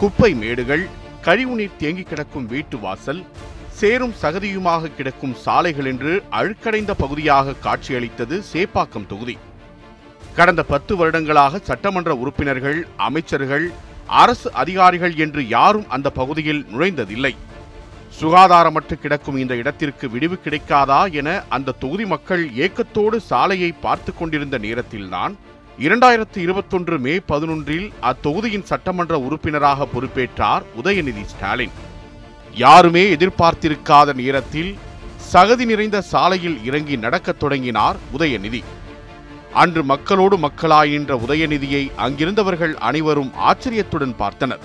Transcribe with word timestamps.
குப்பை 0.00 0.28
மேடுகள் 0.40 0.82
கழிவுநீர் 1.26 1.78
தேங்கி 1.78 2.02
கிடக்கும் 2.02 2.44
வீட்டு 2.50 2.76
வாசல் 2.82 3.22
சேரும் 3.78 4.14
சகதியுமாக 4.20 4.90
கிடக்கும் 4.98 5.34
சாலைகள் 5.44 5.88
என்று 5.92 6.12
அழுக்கடைந்த 6.38 6.92
பகுதியாக 7.00 7.54
காட்சியளித்தது 7.64 8.36
சேப்பாக்கம் 8.52 9.08
தொகுதி. 9.12 9.36
கடந்த 10.36 10.62
பத்து 10.72 10.92
வருடங்களாக 11.00 11.60
சட்டமன்ற 11.68 12.14
உறுப்பினர்கள் 12.22 12.78
அமைச்சர்கள் 13.08 13.66
அரசு 14.22 14.48
அதிகாரிகள் 14.62 15.16
என்று 15.24 15.44
யாரும் 15.56 15.88
அந்த 15.96 16.10
பகுதியில் 16.20 16.62
நுழைந்ததில்லை. 16.72 17.34
சுகாதாரமற்று 18.20 18.96
கிடக்கும் 19.02 19.40
இந்த 19.42 19.56
இடத்திற்கு 19.62 20.06
விடிவு 20.14 20.38
கிடைக்காதா 20.44 21.02
என 21.20 21.28
அந்த 21.56 21.76
தொகுதி 21.82 22.06
மக்கள் 22.14 22.44
ஏக்கத்தோடு 22.66 23.18
சாலையை 23.30 23.72
பார்த்து 23.86 24.12
கொண்டிருந்த 24.14 24.58
நேரத்தில்தான் 24.66 25.34
இரண்டாயிரத்தி 25.80 26.36
இருபத்தொன்று 26.36 26.98
மே 26.98 27.12
பதினொன்றில் 27.28 27.92
அத்தொகுதியின் 28.02 28.64
சட்டமன்ற 28.64 29.18
உறுப்பினராக 29.18 29.86
பொறுப்பேற்றார் 29.94 30.62
உதயநிதி 30.82 31.24
ஸ்டாலின். 31.24 31.70
யாருமே 32.52 33.14
எதிர்பார்த்திருக்காத 33.14 34.14
நேரத்தில் 34.14 34.76
சகதி 35.32 35.64
நிறைந்த 35.64 36.00
சாலையில் 36.00 36.64
இறங்கி 36.64 36.96
நடக்கத் 36.96 37.38
தொடங்கினார் 37.38 37.96
உதயநிதி. 38.18 38.62
அன்று 39.52 39.84
மக்களோடு 39.84 40.36
மக்களாயின்ற 40.36 41.14
உதயநிதியை 41.28 41.90
அங்கிருந்தவர்கள் 41.96 42.74
அனைவரும் 42.74 43.32
ஆச்சரியத்துடன் 43.34 44.14
பார்த்தனர். 44.18 44.64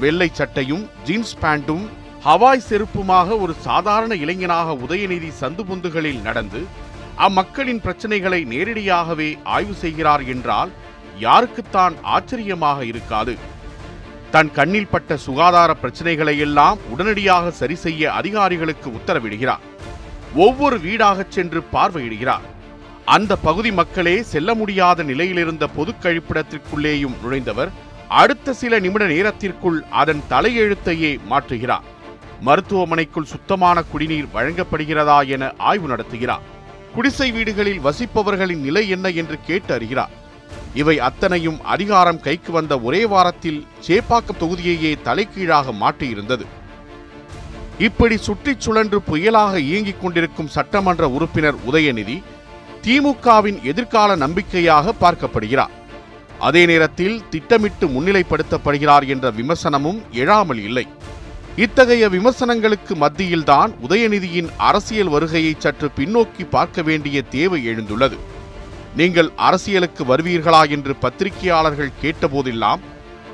வெள்ளை 0.00 0.30
சட்டையும் 0.32 0.88
ஜீன்ஸ் 1.04 1.36
பேண்டும் 1.42 1.86
ஹவாய் 2.24 2.66
செருப்புமாக 2.68 3.40
ஒரு 3.40 3.54
சாதாரண 3.60 4.14
இளைஞனாக 4.14 4.78
உதயநிதி 4.86 5.32
சந்து 5.40 5.64
பொந்துகளில் 5.70 6.22
நடந்து 6.22 6.86
அம்மக்களின் 7.26 7.80
பிரச்சனைகளை 7.84 8.44
நேரடியாகவே 8.44 9.38
ஆய்வு 9.44 9.74
செய்கிறார் 9.74 10.24
என்றால் 10.24 10.70
யாருக்குத்தான் 11.20 11.94
ஆச்சரியமாக 12.02 12.84
இருக்காது. 12.84 13.36
தன் 14.30 14.50
கண்ணில் 14.52 14.90
பட்ட 14.90 15.16
சுகாதார 15.16 15.76
பிரச்சனைகளை 15.82 16.38
எல்லாம் 16.38 16.78
உடனடியாக 16.90 17.50
சரி 17.50 17.74
செய்ய 17.74 18.12
அதிகாரிகளுக்கு 18.12 18.90
உத்தரவிடுகிறார். 18.90 19.64
ஒவ்வொரு 20.34 20.76
வீடாகச் 20.78 21.34
சென்று 21.36 21.60
பார்வையிடுகிறார். 21.72 22.46
அந்த 23.04 23.36
பகுதி 23.36 23.72
மக்களே 23.72 24.22
செல்ல 24.22 24.54
முடியாத 24.54 25.02
நிலையிலிருந்த 25.02 25.66
பொது 25.76 25.94
கழிப்பிடத்திற்குள்ளேயும் 26.02 27.18
நுழைந்தவர் 27.24 27.68
அடுத்த 28.08 28.52
சில 28.52 28.78
நிமிட 28.78 29.06
நேரத்திற்குள் 29.06 29.84
அதன் 29.90 30.22
தலையெழுத்தையே 30.30 31.18
மாற்றுகிறார். 31.30 31.86
மருத்துவமனைக்குள் 32.40 33.32
சுத்தமான 33.32 33.82
குடிநீர் 33.82 34.30
வழங்கப்படுகிறதா 34.34 35.26
என 35.28 35.52
ஆய்வு 35.58 35.88
நடத்துகிறார். 35.88 36.46
குடிசை 36.94 37.32
வீடுகளில் 37.32 37.84
வசிப்பவர்களின் 37.84 38.64
நிலை 38.66 38.88
என்ன 38.88 39.08
என்று 39.08 39.36
கேட்டு 39.46 39.74
அறிகிறார். 39.74 40.14
இவை 40.74 40.98
அத்தனையும் 40.98 41.58
அதிகாரம் 41.64 42.20
கைக்கு 42.20 42.52
வந்த 42.52 42.78
ஒரே 42.78 43.06
வாரத்தில் 43.06 43.66
சேப்பாக்கம் 43.86 44.40
தொகுதியையே 44.40 44.92
தலைகீழாக 45.02 45.72
மாற்றியிருந்தது. 45.72 46.46
இப்படி 47.78 48.16
சுற்றி 48.16 48.54
சுழன்று 48.58 48.98
புயலாக 49.10 49.56
இயங்கிக் 49.58 50.00
கொண்டிருக்கும் 50.02 50.52
சட்டமன்ற 50.56 51.08
உறுப்பினர் 51.08 51.58
உதயநிதி 51.70 52.16
திமுகவின் 52.84 53.58
எதிர்கால 53.62 54.16
நம்பிக்கையாக 54.16 54.94
பார்க்கப்படுகிறார். 55.00 55.74
அதே 56.38 56.66
நேரத்தில் 56.66 57.22
திட்டமிட்டு 57.30 57.86
முன்னிலைப்படுத்தப்படுகிறார் 57.86 59.06
என்ற 59.06 59.30
விமர்சனமும் 59.30 60.00
எழாமல் 60.12 60.60
இல்லை. 60.68 60.86
இத்தகைய 61.58 62.08
விமர்சனங்களுக்கு 62.08 62.94
மத்தியில்தான் 62.94 63.74
உதயநிதியின் 63.88 64.48
அரசியல் 64.56 65.08
வருகையை 65.08 65.54
சற்று 65.58 65.90
பின்னோக்கி 65.96 66.48
பார்க்க 66.50 66.82
வேண்டிய 66.82 67.22
தேவை 67.22 67.68
எழுந்துள்ளது. 67.68 68.18
நீங்கள் 68.96 69.30
அரசியலுக்கு 69.36 70.04
வருவீர்களா 70.04 70.70
என்று 70.70 70.94
பத்திரிகையாளர்கள் 70.94 71.92
கேட்டபோதெல்லாம் 72.02 72.80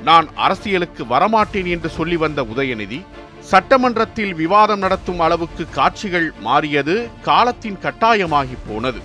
நான் 0.03 0.29
அரசியலுக்கு 0.35 1.03
வரமாட்டேன் 1.03 1.65
என்று 1.65 1.89
சொல்லி 1.89 2.17
வந்த 2.17 2.43
உதயநிதி 2.43 3.05
சட்டமன்றத்தில் 3.39 4.33
விவாதம் 4.33 4.79
நடத்தும் 4.79 5.19
அளவுக்கு 5.19 5.69
காட்சிகள் 5.69 6.33
மாறியது 6.39 7.07
காலத்தின் 7.21 7.77
கட்டாயமாகி 7.81 8.57
போனது. 8.67 8.99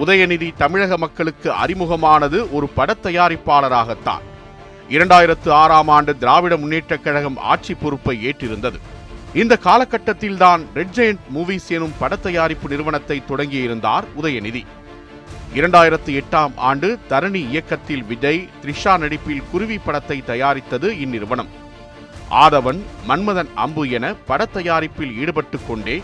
உதயநிதி 0.00 0.52
தமிழக 0.56 0.96
மக்களுக்கு 0.96 1.50
அறிமுகமானது 1.50 2.46
ஒரு 2.52 2.68
படத் 2.68 3.06
தயாரிப்பாளராகத்தான். 3.06 4.28
இரண்டாயிரத்து 4.90 5.50
ஆறாம் 5.50 5.88
ஆண்டு 5.88 6.18
திராவிட 6.18 6.56
முன்னேற்றக் 6.56 7.02
கழகம் 7.02 7.36
ஆட்சி 7.36 7.74
பொறுப்பை 7.74 8.26
ஏற்றிருந்தது. 8.28 8.80
இந்த 9.34 9.58
காலகட்டத்தில்தான் 9.64 10.66
ரெட் 10.74 10.94
ஜெயண்ட் 10.94 11.18
மூவிஸ் 11.34 11.68
எனும் 11.68 11.92
படத் 11.98 12.22
தயாரிப்பு 12.22 12.68
நிறுவனத்தை 12.68 13.22
தொடங்கியிருந்தார் 13.28 14.04
உதயநிதி. 14.22 14.62
இரண்டாயிரத்து 15.54 16.22
எட்டாம் 16.22 16.52
ஆண்டு 16.56 16.98
தரணி 17.08 17.34
இயக்கத்தில் 17.34 18.04
விஜய் 18.04 18.48
த்ரிஷா 18.62 18.98
நடிப்பில் 18.98 19.42
குருவி 19.50 19.78
படத்தை 19.78 20.22
தயாரித்தது 20.26 21.00
இந்நிறுவனம். 21.00 21.48
ஆதவன் 22.30 22.80
மன்மதன் 23.08 23.48
அம்பு 23.54 23.88
என 23.88 24.14
படத்தயாரிப்பில் 24.28 25.12
தயாரிப்பில் 25.14 25.66
கொண்டே 25.66 26.02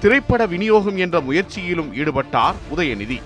திரைப்பட 0.00 0.46
விநியோகம் 0.46 0.96
என்ற 0.96 1.20
முயற்சியிலும் 1.20 1.94
ஈடுபட்டார் 1.94 2.54
உதயநிதி. 2.76 3.20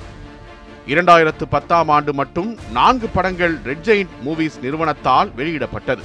இரண்டாயிரத்து 0.86 1.44
பத்தாம் 1.50 1.88
ஆண்டு 1.88 2.14
மட்டும் 2.14 2.58
நான்கு 2.72 3.08
படங்கள் 3.08 3.58
ரெட் 3.64 3.82
ஜெயின்ட் 3.82 4.14
மூவிஸ் 4.24 4.58
நிறுவனத்தால் 4.62 5.30
வெளியிடப்பட்டது. 5.36 6.04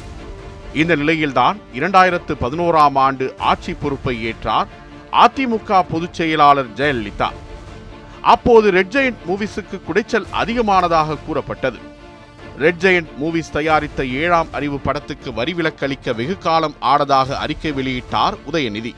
இந்த 0.73 0.95
நிலையில்தான் 0.95 1.59
இரண்டாயிரத்து 1.73 2.33
பதினோராம் 2.41 2.97
ஆண்டு 3.05 3.33
ஆட்சி 3.37 3.73
பொறுப்பை 3.73 4.15
ஏற்றார் 4.29 4.67
அதிமுக 5.11 5.83
பொதுச் 5.89 6.13
செயலாளர் 6.13 6.73
ஜெயலலிதா. 6.73 7.29
அப்போது 8.21 8.71
ரெட் 8.71 8.91
ஜெயின்ட் 8.91 9.21
மூவிஸுக்கு 9.27 9.81
குடைச்சல் 9.87 10.27
அதிகமானதாக 10.41 11.17
கூறப்பட்டது. 11.25 11.77
ரெட் 12.59 12.81
ஜெயண்ட் 12.81 13.07
மூவிஸ் 13.21 13.51
தயாரித்த 13.51 14.05
ஏழாம் 14.05 14.47
அறிவு 14.51 14.79
படத்துக்கு 14.79 15.31
வரிவிலக்களிக்க 15.31 16.15
வெகு 16.15 16.37
காலம் 16.37 16.75
ஆனதாக 16.81 17.35
அறிக்கை 17.35 17.71
வெளியிட்டார் 17.71 18.37
உதயநிதி. 18.51 18.93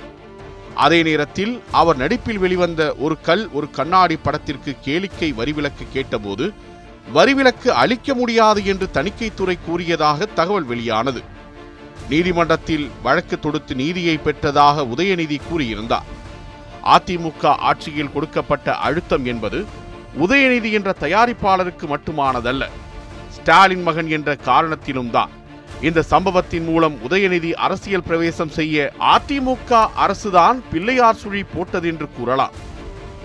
அதே 0.75 1.03
நேரத்தில் 1.03 1.61
அவர் 1.72 1.97
நடிப்பில் 1.97 2.38
வெளிவந்த 2.38 2.95
ஒரு 3.00 3.17
கல் 3.22 3.50
ஒரு 3.50 3.69
கண்ணாடி 3.69 4.16
படத்திற்கு 4.16 4.75
கேளிக்கை 4.85 5.34
வரிவிலக்கு 5.35 5.85
கேட்டபோது 5.94 6.53
வரிவிலக்கு 7.13 7.67
அளிக்க 7.67 8.13
முடியாது 8.13 8.66
என்று 8.66 8.89
தணிக்கைத்துறை 8.94 9.57
கூறியதாக 9.66 10.25
தகவல் 10.25 10.63
வெளியானது. 10.63 11.23
நீதிமன்றத்தில் 12.09 12.89
வழக்கு 13.03 13.39
தொடுத்து 13.39 13.75
நீதியை 13.75 14.17
பெற்றதாக 14.17 14.85
உதயநிதி 14.95 15.38
கூறியிருந்தார். 15.51 16.09
அதிமுக 16.84 17.44
ஆட்சியில் 17.44 18.11
கொடுக்கப்பட்ட 18.11 18.75
அழுத்தம் 18.75 19.25
என்பது 19.25 19.66
உதயநிதி 20.19 20.72
என்ற 20.72 20.95
தயாரிப்பாளருக்கு 21.00 21.85
மட்டுமானதல்ல 21.94 22.69
ஸ்டாலின் 23.29 23.81
மகன் 23.81 24.09
என்ற 24.09 24.35
காரணத்திலும் 24.35 25.09
தான் 25.09 25.31
இந்த 25.81 26.01
சம்பவத்தின் 26.01 26.66
மூலம் 26.69 26.95
உதயநிதி 27.07 27.51
அரசியல் 27.66 28.03
பிரவேசம் 28.03 28.50
செய்ய 28.50 28.94
அதிமுக 29.00 29.79
அரசுதான் 30.06 30.57
பிள்ளையார் 30.72 31.19
சுழி 31.22 31.44
போட்டது 31.53 31.88
என்று 31.88 32.07
கூறலாம். 32.17 32.56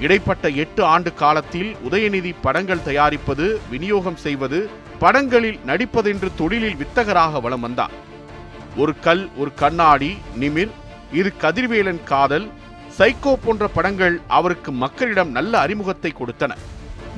இடைப்பட்ட 0.01 0.49
எட்டு 0.63 0.85
ஆண்டு 0.85 1.15
காலத்தில் 1.15 1.71
உதயநிதி 1.89 2.35
படங்கள் 2.41 2.85
தயாரிப்பது 2.89 3.61
விநியோகம் 3.71 4.17
செய்வது 4.17 4.71
படங்களில் 4.99 5.59
நடிப்பதென்று 5.67 6.29
தொழிலில் 6.41 6.77
வித்தகராக 6.77 7.41
வலம் 7.41 7.61
வந்தார் 7.61 7.95
ஒரு 8.77 8.95
கல் 9.01 9.29
ஒரு 9.37 9.51
கண்ணாடி 9.55 10.17
நிமிர் 10.41 10.73
இது 11.13 11.37
கதிர்வேலன் 11.37 12.03
காதல் 12.05 12.49
சைக்கோ 12.99 13.33
போன்ற 13.45 13.69
படங்கள் 13.69 14.21
அவருக்கு 14.27 14.73
மக்களிடம் 14.73 15.31
நல்ல 15.31 15.59
அறிமுகத்தை 15.59 16.13
கொடுத்தன. 16.15 16.53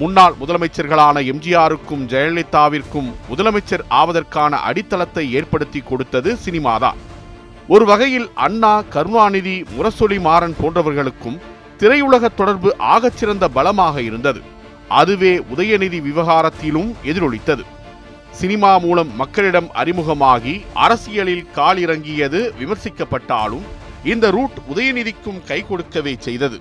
முன்னாள் 0.01 0.35
முதலமைச்சர்களான 0.41 1.21
எம்ஜிஆருக்கும் 1.31 2.03
ஜெயலலிதாவிற்கும் 2.11 3.09
முதலமைச்சர் 3.31 3.83
ஆவதற்கான 4.01 4.53
அடித்தளத்தை 4.69 5.25
ஏற்படுத்தி 5.39 5.81
கொடுத்தது 5.81 6.31
சினிமாதான் 6.45 6.99
ஒரு 7.69 7.85
வகையில் 7.85 8.29
அண்ணா 8.47 8.73
கருணாநிதி 8.95 9.57
முரசொலி 9.75 10.19
மாறன் 10.27 10.55
போன்றவர்களுக்கும் 10.61 11.37
திரையுலக 11.81 12.31
தொடர்பு 12.39 12.71
ஆகச்சிறந்த 12.95 13.45
பலமாக 13.57 14.03
இருந்தது. 14.03 14.41
அதுவே 15.01 15.33
உதயநிதி 15.55 16.01
விவகாரத்திலும் 16.09 16.91
எதிரொலித்தது. 17.11 17.67
சினிமா 18.41 18.73
மூலம் 18.79 19.11
மக்களிடம் 19.17 19.69
அறிமுகமாகி 19.83 20.55
அரசியலில் 20.87 21.47
காலிறங்கியது 21.57 22.41
விமர்சிக்கப்பட்டாலும் 22.61 23.69
இந்த 24.05 24.31
ரூட் 24.31 24.59
உதயநிதிக்கும் 24.75 25.43
கை 25.45 25.61
கொடுக்கவே 25.63 26.17
செய்தது. 26.21 26.59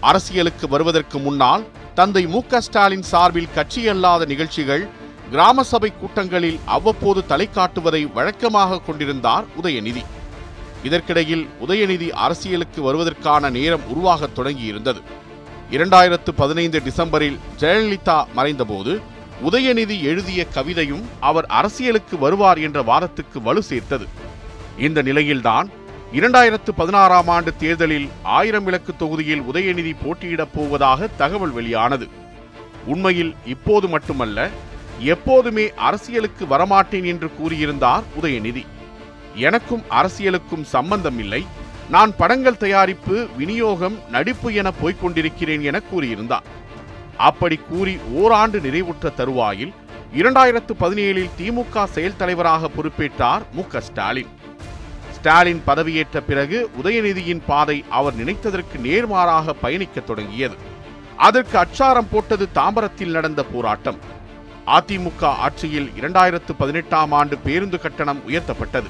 அரசியலுக்கு 0.00 0.68
வருவதற்கு 0.68 1.18
முன்னால் 1.18 1.64
தந்தை 2.00 2.26
மு 2.26 2.40
ஸ்டாலின் 2.56 3.02
சார்பில் 3.02 3.48
கட்சியல்லாத 3.54 4.26
நிகழ்ச்சிகள் 4.26 4.88
கிராம 5.30 5.62
சபை 5.62 5.92
கூட்டங்களில் 6.00 6.60
அவ்வப்போது 6.64 7.26
தலை 7.26 7.48
காட்டுவதை 7.54 8.12
வழக்கமாக 8.12 8.78
கொண்டிருந்தார் 8.78 9.44
உதயநிதி. 9.62 10.02
இதற்கிடையில் 10.82 11.48
உதயநிதி 11.66 12.08
அரசியலுக்கு 12.08 12.82
வருவதற்கான 12.82 13.50
நேரம் 13.50 13.84
உருவாகத் 13.88 14.38
தொடங்கியிருந்தது. 14.38 15.00
இரண்டாயிரத்து 15.70 16.32
பதினைந்து 16.36 16.82
டிசம்பரில் 16.84 17.38
ஜெயலலிதா 17.58 18.24
மறைந்தபோது 18.36 18.94
உதயநிதி 19.50 20.02
எழுதிய 20.02 20.46
கவிதையும் 20.54 21.04
அவர் 21.20 21.46
அரசியலுக்கு 21.46 22.18
வருவார் 22.18 22.58
என்ற 22.58 22.82
வாதத்துக்கு 22.82 23.42
வலு 23.42 23.62
சேர்த்தது. 23.62 24.08
இந்த 24.78 25.02
நிலையில்தான் 25.02 25.70
இரண்டாயிரத்து 26.12 26.70
பதினாறாம் 26.76 27.28
ஆண்டு 27.28 27.56
தேர்தலில் 27.56 28.08
ஆயிரம் 28.22 28.64
விளக்கு 28.64 28.96
தொகுதியில் 28.96 29.42
உதயநிதி 29.42 29.92
போட்டியிடப் 30.04 30.54
போவதாக 30.54 31.08
தகவல் 31.16 31.50
வெளியானது. 31.50 32.08
உண்மையில் 32.86 33.34
இப்போது 33.46 33.88
மட்டுமல்ல 33.88 34.48
எப்போதுமே 34.98 35.72
அரசியலுக்கு 35.88 36.44
வரமாட்டேன் 36.44 37.04
என்று 37.04 37.30
கூறியிருந்தார் 37.38 38.02
உதயநிதி. 38.22 38.64
எனக்கும் 39.34 39.84
அரசியலுக்கும் 39.90 40.64
சம்பந்தம் 40.64 41.18
இல்லை 41.18 41.46
நான் 41.90 42.16
படங்கள் 42.16 42.56
தயாரிப்பு 42.56 43.28
விநியோகம் 43.36 43.98
நடிப்பு 44.10 44.54
என 44.54 44.70
போய்க் 44.70 45.00
கொண்டிருக்கிறேன் 45.02 45.62
என 45.62 45.82
கூறியிருந்தார். 45.92 46.48
அப்படி 47.16 47.60
கூறி 47.70 47.98
ஓராண்டு 48.14 48.58
நிறைவுற்ற 48.58 49.14
தருவாயில் 49.14 49.72
இரண்டாயிரத்து 50.16 50.72
பதினேழில் 50.80 51.34
திமுக 51.38 51.84
செயல் 51.84 52.16
தலைவராக 52.16 52.70
பொறுப்பேற்றார் 52.76 53.42
மு 53.52 53.62
க 53.62 53.80
ஸ்டாலின். 53.80 54.38
ஸ்டாலின் 55.20 55.62
பதவியேற்ற 55.66 56.20
பிறகு 56.20 56.70
உதயநிதியின் 56.82 57.42
பாதை 57.46 57.84
அவர் 57.90 58.14
நினைத்ததற்கு 58.14 58.76
நேர்மாறாக 58.82 59.52
பயணிக்கத் 59.52 60.06
தொடங்கியது. 60.06 60.54
அதற்கு 61.16 61.58
அச்சாரம் 61.58 62.06
போட்டது 62.10 62.48
தாம்பரத்தில் 62.54 63.14
நடந்த 63.16 63.44
போராட்டம். 63.44 63.98
அதிமுக 64.66 65.24
ஆட்சியில் 65.24 65.90
இரண்டாயிரத்து 66.00 66.52
பதினெட்டாம் 66.58 67.12
ஆண்டு 67.12 67.38
பேருந்து 67.38 67.80
கட்டணம் 67.80 68.22
உயர்த்தப்பட்டது. 68.28 68.88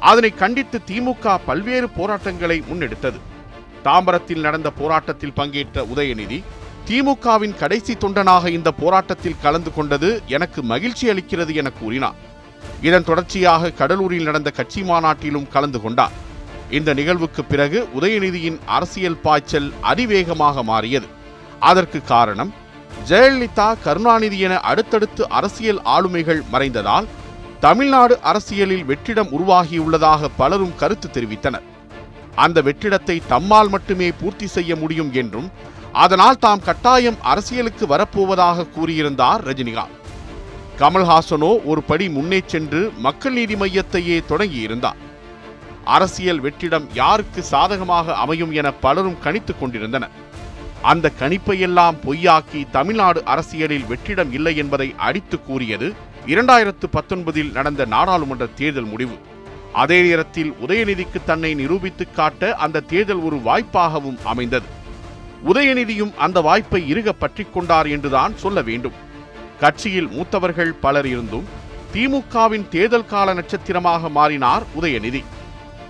அதனை 0.00 0.30
கண்டித்து 0.34 0.80
திமுக 0.86 1.38
பல்வேறு 1.46 1.88
போராட்டங்களை 1.88 2.60
முன்னெடுத்தது. 2.60 3.20
தாம்பரத்தில் 3.84 4.40
நடந்த 4.40 4.70
போராட்டத்தில் 4.70 5.32
பங்கேற்ற 5.32 5.86
உதயநிதி 5.94 6.42
திமுகவின் 6.86 7.56
கடைசி 7.56 7.94
தொண்டனாக 7.94 8.48
இந்த 8.48 8.72
போராட்டத்தில் 8.72 9.42
கலந்து 9.42 9.74
கொண்டது 9.74 10.22
எனக்கு 10.26 10.62
மகிழ்ச்சி 10.62 11.08
அளிக்கிறது 11.08 11.54
என 11.54 11.70
கூறினார். 11.70 12.25
இதன் 12.82 13.04
தொடர்ச்சியாக 13.04 13.70
கடலூரில் 13.70 14.22
நடந்த 14.22 14.50
கட்சி 14.50 14.82
மாநாட்டிலும் 14.82 15.48
கலந்து 15.48 15.80
கொண்டார். 15.80 16.14
இந்த 16.70 16.94
நிகழ்வுக்கு 16.94 17.44
பிறகு 17.44 17.88
உதயநிதியின் 18.00 18.58
அரசியல் 18.66 19.20
பாய்ச்சல் 19.24 19.72
அதிவேகமாக 19.80 20.62
மாறியது. 20.62 21.06
அதற்கு 21.60 22.04
காரணம் 22.04 22.52
ஜெயலலிதா 23.08 23.68
கருணாநிதி 23.82 24.38
என 24.38 24.58
அடுத்தடுத்து 24.60 25.28
அரசியல் 25.28 25.80
ஆளுமைகள் 25.94 26.42
மறைந்ததால் 26.52 27.06
தமிழ்நாடு 27.60 28.20
அரசியலில் 28.20 28.84
வெற்றிடம் 28.84 29.30
உருவாகியுள்ளதாக 29.38 30.28
பலரும் 30.36 30.74
கருத்து 30.76 31.08
தெரிவித்தனர். 31.10 31.66
அந்த 32.34 32.62
வெற்றிடத்தை 32.62 33.16
தம்மால் 33.28 33.68
மட்டுமே 33.68 34.12
பூர்த்தி 34.12 34.46
செய்ய 34.46 34.76
முடியும் 34.76 35.12
என்றும் 35.12 35.48
அதனால் 35.92 36.38
தாம் 36.38 36.62
கட்டாயம் 36.62 37.20
அரசியலுக்கு 37.22 37.86
வரப்போவதாக 37.86 38.66
கூறியிருந்தார் 38.76 39.40
ரஜினிகாந்த். 39.48 39.96
கமல்ஹாசனோ 40.78 41.64
ஒரு 41.64 41.82
படி 41.82 42.08
முன்னே 42.08 42.42
சென்று 42.46 42.92
மக்கள் 42.96 43.32
நீதி 43.32 43.54
மையத்தையே 43.54 44.16
தொடங்கியிருந்தார். 44.28 44.98
அரசியல் 45.84 46.42
வெற்றிடம் 46.42 46.86
யாருக்கு 46.94 47.42
சாதகமாக 47.42 48.14
அமையும் 48.14 48.52
என 48.52 48.72
பலரும் 48.72 49.16
கணித்துக் 49.24 49.58
கொண்டிருந்தனர். 49.60 50.10
அந்த 50.82 51.12
கணிப்பையெல்லாம் 51.20 51.96
பொய்யாக்கி 52.06 52.70
தமிழ்நாடு 52.70 53.24
அரசியலில் 53.24 53.84
வெற்றிடம் 53.84 54.32
இல்லை 54.32 54.56
என்பதை 54.56 54.94
அடித்து 54.96 55.42
கூறியது 55.42 55.94
இரண்டாயிரத்து 56.26 56.86
பத்தொன்பதில் 56.92 57.52
நடந்த 57.52 57.84
நாடாளுமன்ற 57.84 58.46
தேர்தல் 58.46 58.84
முடிவு. 58.84 59.16
அதே 59.72 60.02
நேரத்தில் 60.02 60.54
உதயநிதிக்கு 60.66 61.24
தன்னை 61.26 61.54
நிரூபித்து 61.54 62.12
காட்ட 62.12 62.54
அந்த 62.54 62.80
தேர்தல் 62.80 63.18
ஒரு 63.18 63.36
வாய்ப்பாகவும் 63.36 64.18
அமைந்தது. 64.24 64.66
உதயநிதியும் 65.46 66.14
அந்த 66.14 66.40
வாய்ப்பை 66.40 66.88
இறுக 66.88 67.12
பற்றிக் 67.12 67.52
கொண்டார் 67.52 67.86
என்றுதான் 67.86 68.36
சொல்ல 68.36 68.62
வேண்டும். 68.62 69.04
கட்சியில் 69.60 70.08
மூத்தவர்கள் 70.08 70.72
பலர் 70.80 71.06
இருந்தும் 71.06 71.46
திமுகவின் 71.94 72.68
தேர்தல் 72.68 73.06
கால 73.06 73.34
நட்சத்திரமாக 73.34 74.08
மாறினார் 74.08 74.64
உதயநிதி. 74.80 75.22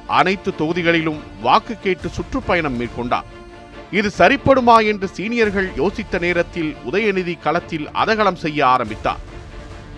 அனைத்து 0.07 0.55
தொகுதிகளிலும் 0.59 1.21
வாக்கு 1.43 1.77
கேட்டு 1.81 2.09
சுற்றுப்பயணம் 2.09 2.77
மேற்கொண்டார். 2.81 3.31
இது 3.91 4.11
சரிப்படுமா 4.19 4.77
என்று 4.87 5.09
சீனியர்கள் 5.17 5.69
யோசித்த 5.77 6.19
நேரத்தில் 6.19 6.77
உதயநிதி 6.91 7.35
களத்தில் 7.39 7.87
அதகலம் 7.93 8.41
செய்ய 8.45 8.67
ஆரம்பித்தார். 8.67 9.23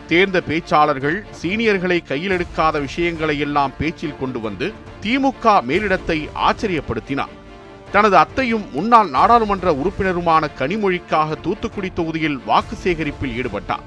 தேர்ந்த 0.06 0.43
பேச்சாளர்கள் 0.49 1.25
சீனியர்களை 1.43 1.99
கையிலெடுக்காத 2.11 2.81
விஷயங்களை 2.81 3.38
எல்லாம் 3.38 3.76
பேச்சில் 3.79 4.19
கொண்டு 4.21 4.41
வந்து 4.41 4.73
திமுக 5.03 5.44
மேலிடத்தை 5.71 6.19
ஆச்சரியப்படுத்தினார். 6.49 7.35
தனது 7.93 8.17
அத்தையும் 8.17 8.64
முன்னாள் 8.73 9.11
நாடாளுமன்ற 9.11 9.69
உறுப்பினருமான 9.81 10.49
கனிமொழிக்காக 10.58 11.37
தூத்துக்குடி 11.44 11.90
தொகுதியில் 11.99 12.40
வாக்கு 12.49 12.76
சேகரிப்பில் 12.82 13.37
ஈடுபட்டார். 13.38 13.87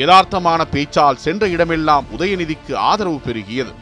யதார்த்தமான 0.00 0.60
பேச்சால் 0.74 1.20
சென்ற 1.24 1.46
இடமெல்லாம் 1.48 2.08
உதயநிதிக்கு 2.16 2.74
ஆதரவு 2.74 3.20
பெருகியது. 3.26 3.72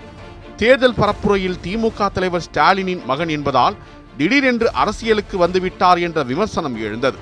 தேர்தல் 0.56 0.98
பரப்புரையில் 1.00 1.60
திமுக 1.64 2.08
தலைவர் 2.12 2.46
ஸ்டாலினின் 2.46 3.02
மகன் 3.04 3.28
என்பதால் 3.28 3.78
திடீரென்று 4.18 4.68
அரசியலுக்கு 4.72 5.36
வந்துவிட்டார் 5.44 6.00
என்ற 6.06 6.22
விமர்சனம் 6.22 6.76
எழுந்தது. 6.86 7.18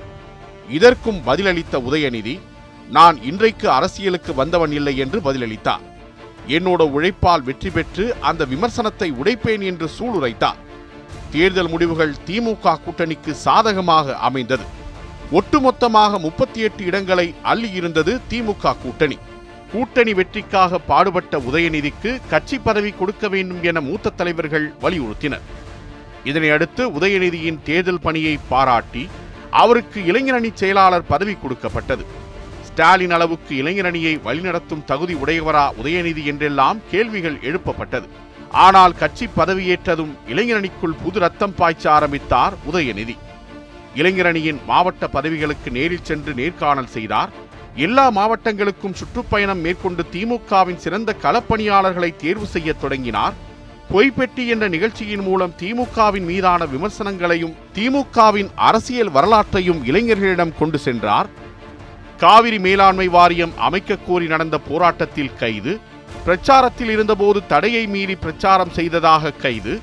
இதற்கும் 0.77 1.21
பதிலளித்த 1.27 1.79
உதயநிதி 1.89 2.37
நான் 2.91 3.17
இன்றைக்கு 3.23 3.71
அரசியலுக்கு 3.71 4.35
வந்தவன் 4.35 4.73
இல்லை 4.73 4.97
என்று 4.97 5.21
பதிலளித்தார். 5.21 5.85
என்னோட 6.57 6.83
உழைப்பால் 6.97 7.43
வெற்றி 7.43 7.71
பெற்று 7.71 8.05
அந்த 8.21 8.45
விமர்சனத்தை 8.45 9.09
உடைப்பேன் 9.23 9.65
என்று 9.71 9.87
சூளுரைத்தார். 9.99 10.61
தேர்தல் 11.31 11.69
முடிவுகள் 11.69 12.15
திமுக 12.27 12.77
கூட்டணிக்கு 12.87 13.31
சாதகமாக 13.31 14.17
அமைந்தது. 14.17 14.63
ஒட்டுமொத்தமாக 15.33 16.19
முப்பத்தி 16.19 16.61
எட்டு 16.61 16.85
இடங்களை 16.85 17.35
அள்ளியிருந்தது 17.45 18.21
திமுக 18.31 18.77
கூட்டணி. 18.83 19.19
கூட்டணி 19.73 20.15
வெற்றிக்காக 20.15 20.79
பாடுபட்ட 20.79 21.39
உதயநிதிக்கு 21.39 22.21
கட்சி 22.29 22.59
பதவி 22.59 22.91
கொடுக்க 22.91 23.29
வேண்டும் 23.29 23.63
என 23.63 23.81
மூத்த 23.81 24.11
தலைவர்கள் 24.11 24.73
வலியுறுத்தினர். 24.83 25.47
இதனை 26.25 26.51
அடுத்து 26.51 26.91
உதயநிதியின் 26.91 27.59
தேர்தல் 27.63 28.01
பணியை 28.01 28.39
பாராட்டி 28.49 29.09
அவருக்கு 29.51 30.01
இளைஞரணி 30.01 30.51
செயலாளர் 30.55 31.07
பதவி 31.07 31.35
கொடுக்கப்பட்டது. 31.35 32.05
ஸ்டாலின் 32.63 33.11
அளவுக்கு 33.11 33.63
இளைஞரணியை 33.63 34.21
வழிநடத்தும் 34.25 34.85
தகுதி 34.85 35.15
உடையவரா 35.15 35.71
உதயநிதி 35.83 36.25
என்றெல்லாம் 36.25 36.81
கேள்விகள் 36.91 37.39
எழுப்பப்பட்டது. 37.43 38.09
ஆனால் 38.51 38.95
கட்சி 38.95 39.29
பதவியேற்றதும் 39.37 40.13
இளைஞரணிக்குள் 40.29 41.01
புது 41.05 41.19
ரத்தம் 41.19 41.55
பாய்ச்ச 41.59 41.91
ஆரம்பித்தார் 41.91 42.55
உதயநிதி. 42.73 43.17
இளைஞரணியின் 43.95 44.59
மாவட்ட 44.67 45.07
பதவிகளுக்கு 45.07 45.71
நேரில் 45.71 46.05
சென்று 46.05 46.35
நேர்காணல் 46.35 46.87
செய்தார். 46.87 47.31
எல்லா 47.75 48.11
மாவட்டங்களுக்கும் 48.11 48.95
சுற்றுப்பயணம் 48.95 49.61
மேற்கொண்டு 49.61 50.05
திமுகவின் 50.13 50.77
சிறந்த 50.77 51.15
களப்பணியாளர்களை 51.23 52.17
தேர்வு 52.17 52.47
செய்ய 52.47 52.73
தொடங்கினார். 52.73 53.33
பொய்பெட்டி 53.91 54.47
என்ற 54.47 54.69
நிகழ்ச்சியின் 54.69 55.23
மூலம் 55.23 55.55
திமுகவின் 55.61 56.25
மீதான 56.25 56.65
விமர்சனங்களையும் 56.65 57.55
திமுகவின் 57.75 58.49
அரசியல் 58.55 59.11
வரலாற்றையும் 59.11 59.85
இளைஞர்களிடம் 59.85 60.57
கொண்டு 60.59 60.79
சென்றார். 60.79 61.27
காவிரி 62.17 62.59
மேலாண்மை 62.59 63.09
வாரியம் 63.09 63.53
அமைக்க 63.57 63.97
கோரி 63.97 64.27
நடந்த 64.27 64.59
போராட்டத்தில் 64.59 65.35
கைது 65.35 65.81
பிரச்சாரத்தில் 66.27 66.91
இருந்தபோது 66.91 67.47
தடையை 67.47 67.87
மீறி 67.87 68.15
பிரச்சாரம் 68.15 68.71
செய்ததாக 68.71 69.31
கைது 69.31 69.81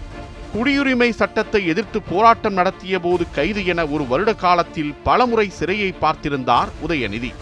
குடியுரிமை 0.53 1.09
சட்டத்தை 1.09 1.67
எதிர்த்து 1.67 2.01
போராட்டம் 2.01 2.53
நடத்திய 2.53 2.99
போது 2.99 3.31
கைது 3.31 3.65
என 3.65 3.85
ஒரு 3.85 4.07
வருட 4.07 4.33
காலத்தில் 4.33 4.93
பலமுறை 5.03 5.51
சிறையை 5.59 5.93
பார்த்திருந்தார் 6.01 6.67
உதயநிதி. 6.87 7.33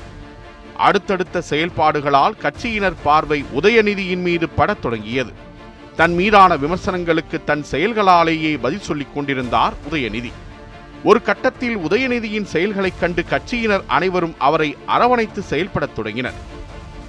அடுத்தடுத்த 0.78 1.44
செயல்பாடுகளால் 1.50 2.38
கட்சியினர் 2.42 2.94
பார்வை 3.04 3.46
உதயநிதியின் 3.62 4.22
மீது 4.22 4.50
படத் 4.50 4.82
தொடங்கியது. 4.82 5.32
தன் 5.96 6.14
மீதான 6.14 6.58
விமர்சனங்களுக்கு 6.58 7.44
தன் 7.44 7.66
செயல்களாலேயே 7.72 8.60
பதில் 8.62 8.82
சொல்லிக் 8.82 9.14
கொண்டிருந்தார் 9.14 9.74
உதயநிதி. 9.92 10.32
ஒரு 11.04 11.22
கட்டத்தில் 11.22 11.78
உதயநிதியின் 11.78 12.44
செயல்களைக் 12.44 13.00
கண்டு 13.00 13.26
கட்சியினர் 13.30 13.84
அனைவரும் 13.88 14.36
அவரை 14.38 14.78
அரவணைத்து 14.86 15.42
செயல்படத் 15.42 15.96
தொடங்கினர். 15.96 16.60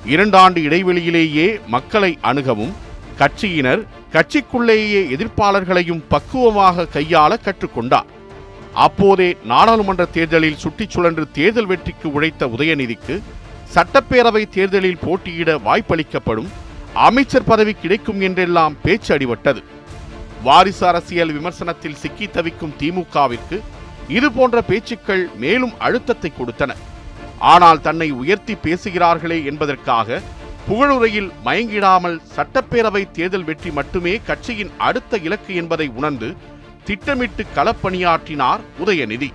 இரண்டாண்டு 0.06 0.60
இடைவெளியிலேயே 0.68 1.60
மக்களை 1.66 2.18
அணுகவும் 2.20 2.72
கட்சியினர் 3.18 3.82
கட்சிக்குள்ளேயே 4.12 5.00
எதிர்ப்பாளர்களையும் 5.14 6.02
பக்குவமாக 6.08 6.86
கையாள 6.94 7.36
கற்றுக்கொண்டார். 7.44 8.08
அப்போதே 8.72 9.36
நாடாளுமன்ற 9.44 10.04
தேர்தலில் 10.04 10.56
சுற்றிச் 10.56 10.90
சுழன்று 10.90 11.30
தேர்தல் 11.30 11.66
வெற்றிக்கு 11.66 12.12
உழைத்த 12.12 12.46
உதயநிதிக்கு 12.46 13.22
சட்டப்பேரவை 13.74 14.48
தேர்தலில் 14.48 15.02
போட்டியிட 15.04 15.58
வாய்ப்பளிக்கப்படும் 15.58 16.50
அமைச்சர் 16.92 17.44
பதவி 17.44 17.72
கிடைக்கும் 17.72 18.20
என்றெல்லாம் 18.20 18.76
பேச்சு 18.82 19.16
அடிபட்டது. 19.16 19.62
வாரிசு 20.42 20.86
அரசியல் 20.86 21.32
விமர்சனத்தில் 21.32 21.94
சிக்கி 21.94 22.30
தவிக்கும் 22.30 22.74
திமுகவிற்கு 22.80 23.60
இதுபோன்ற 24.08 24.62
பேச்சுக்கள் 24.62 25.28
மேலும் 25.36 25.78
அழுத்தத்தை 25.78 26.32
கொடுத்தன. 26.32 26.72
ஆனால் 27.50 27.80
தன்னை 27.80 28.10
உயர்த்தி 28.10 28.54
பேசுகிறார்களே 28.54 29.44
என்பதற்காக 29.44 30.20
புகழுரையில் 30.66 31.30
மயங்கிடாமல் 31.44 32.18
சட்டப்பேரவை 32.36 33.10
தேர்தல் 33.10 33.44
வெற்றி 33.44 33.70
மட்டுமே 33.70 34.20
கட்சியின் 34.26 34.70
அடுத்த 34.78 35.18
இலக்கு 35.18 35.54
என்பதை 35.54 35.88
உணர்ந்து 35.88 36.28
திட்டமிட்டு 36.84 37.44
களப்பணியாற்றினார் 37.56 38.60
உதயநிதி. 38.84 39.30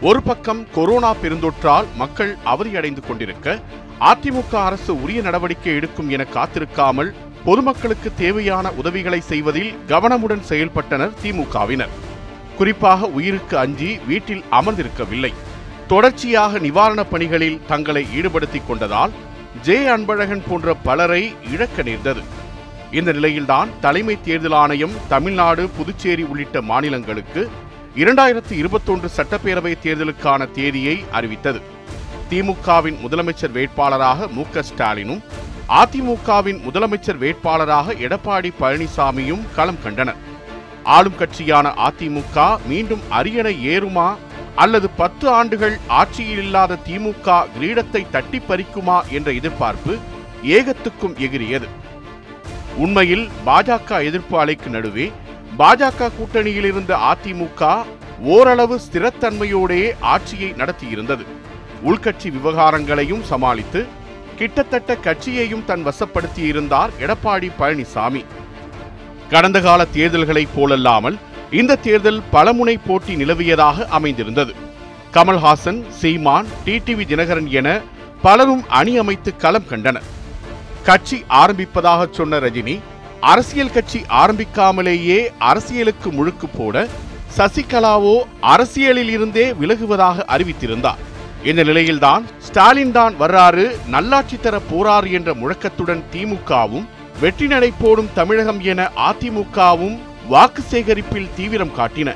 ஒரு 0.00 0.22
பக்கம் 0.22 0.66
கொரோனா 0.72 1.14
பெருந்தொற்றால் 1.14 1.86
மக்கள் 1.96 2.36
அவதியடைந்து 2.44 3.02
கொண்டிருக்க 3.06 3.58
அதிமுக 4.00 4.52
அரசு 4.52 5.02
உரிய 5.02 5.22
நடவடிக்கை 5.22 5.74
எடுக்கும் 5.74 6.08
என 6.08 6.26
காத்திருக்காமல் 6.34 7.10
பொதுமக்களுக்கு 7.44 8.12
தேவையான 8.14 8.70
உதவிகளை 8.70 9.20
செய்வதில் 9.20 9.74
கவனமுடன் 9.88 10.44
செயல்பட்டனர் 10.48 11.16
திமுகவினர். 11.22 11.94
குறிப்பாக 12.56 13.06
உயிருக்கு 13.06 13.58
அஞ்சி 13.58 13.98
வீட்டில் 14.06 14.44
அமர்ந்திருக்கவில்லை. 14.50 15.32
தொடர்ச்சியாக 15.90 16.58
நிவாரணப் 16.58 17.10
பணிகளில் 17.10 17.60
தங்களை 17.68 18.06
ஈடுபடுத்திக் 18.14 18.70
கொண்டதால் 18.70 19.10
ஜே 19.62 19.76
அன்பழகன் 19.86 20.42
போன்ற 20.48 20.74
பலரை 20.74 21.34
இழக்க 21.52 21.82
நேர்ந்தது. 21.82 22.20
இந்த 22.90 23.12
நிலையில்தான் 23.12 23.68
தலைமை 23.80 24.20
தேர்தல் 24.22 24.52
ஆணையம் 24.52 24.90
தமிழ்நாடு 25.08 25.68
புதுச்சேரி 25.68 26.22
உள்ளிட்ட 26.22 26.62
மாநிலங்களுக்கு 26.62 27.50
இரண்டாயிரத்தி 27.96 28.50
இருபத்தொன்று 28.50 29.10
சட்டப்பேரவை 29.16 29.74
தேர்தலுக்கான 29.82 30.50
தேதியை 30.50 31.04
அறிவித்தது. 31.10 31.60
திமுகவின் 32.30 32.98
முதலமைச்சர் 33.06 33.54
வேட்பாளராக 33.54 34.30
மு 34.30 34.42
க 34.52 34.62
ஸ்டாலினும் 34.62 35.22
அதிமுகவின் 35.68 36.60
முதலமைச்சர் 36.68 37.18
வேட்பாளராக 37.18 37.94
எடப்பாடி 38.06 38.50
பழனிசாமியும் 38.60 39.42
களம் 39.54 39.82
கண்டனர். 39.82 40.28
ஆளும் 40.82 41.16
கட்சியான 41.16 41.68
அதிமுக 41.68 42.56
மீண்டும் 42.66 43.00
அரியணை 43.08 43.68
ஏறுமா 43.68 44.16
அல்லது 44.56 44.90
பத்து 44.90 45.28
ஆண்டுகள் 45.28 45.78
ஆட்சியில் 45.86 46.42
இல்லாத 46.42 46.78
திமுக 46.88 47.44
கிரீடத்தை 47.58 48.06
தட்டி 48.10 48.38
பறிக்குமா 48.38 49.08
என்ற 49.10 49.32
எதிர்பார்ப்பு 49.32 49.98
ஏகத்துக்கும் 50.44 51.16
எகிரியது 51.18 51.68
உண்மையில் 52.76 53.28
பாஜக 53.46 54.04
எதிர்ப்பு 54.04 54.44
அலைக்கு 54.44 54.66
நடுவே 54.66 55.12
பாஜக 55.58 56.10
கூட்டணியில் 56.18 56.64
இருந்த 56.64 56.96
அதிமுக 56.96 57.84
ஓரளவு 58.22 58.80
ஸ்திரத்தன்மையோடே 58.86 59.92
ஆட்சியை 60.00 60.52
நடத்தியிருந்தது. 60.52 61.24
உள்கட்சி 61.86 62.30
விவகாரங்களையும் 62.30 63.22
சமாளித்து 63.22 63.86
கிட்டத்தட்ட 64.36 64.94
கட்சியையும் 64.96 65.64
தன் 65.64 65.86
வசப்படுத்தியிருந்தார் 65.86 66.90
எடப்பாடி 67.00 67.50
பழனிசாமி. 67.58 68.24
கடந்த 69.30 69.60
கால 69.60 69.86
தேர்தல்களைப் 69.94 70.54
போலல்லாமல் 70.56 71.18
இந்த 71.58 71.78
தேர்தல் 71.84 72.20
பலமுனை 72.32 72.74
போட்டி 72.86 73.12
நிலவியதாக 73.20 73.86
அமைந்திருந்தது. 73.96 74.52
கமல்ஹாசன் 75.14 75.80
சீமான் 76.00 76.48
டிடிவி 76.64 77.04
தினகரன் 77.12 77.48
என 77.60 77.68
பலரும் 78.24 78.64
அணி 78.78 78.92
அமைத்து 79.02 79.30
களம் 79.36 79.68
கண்டனர். 79.70 80.08
கட்சி 80.88 81.18
ஆரம்பிப்பதாக 81.40 82.06
சொன்ன 82.18 82.38
ரஜினி 82.44 82.74
அரசியல் 83.30 83.72
கட்சி 83.76 84.00
ஆரம்பிக்காமலேயே 84.22 85.18
அரசியலுக்கு 85.50 86.10
முழுக்கு 86.18 86.48
போட 86.58 86.86
சசிகலாவோ 87.36 88.14
அரசியலில் 88.52 89.10
இருந்தே 89.16 89.46
விலகுவதாக 89.60 90.24
அறிவித்திருந்தார். 90.34 91.02
இந்த 91.50 91.62
நிலையில்தான் 91.68 92.22
ஸ்டாலின் 92.46 92.94
தான் 92.98 93.14
வர்றாரு 93.22 93.66
நல்லாட்சி 93.94 94.38
தர 94.40 94.56
போறாரு 94.70 95.10
என்ற 95.18 95.34
முழக்கத்துடன் 95.40 96.02
திமுகவும் 96.14 96.86
வெற்றி 97.20 97.46
நடை 97.46 97.70
போடும் 97.82 98.12
தமிழகம் 98.18 98.60
என 98.72 98.80
அதிமுகவும் 99.08 99.98
வாக்கு 100.32 100.62
சேகரிப்பில் 100.62 101.28
தீவிரம் 101.36 101.76
காட்டின. 101.76 102.10